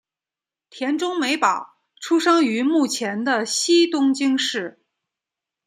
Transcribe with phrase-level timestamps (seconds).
[0.71, 4.83] 田中美保出生于目前的西东京市。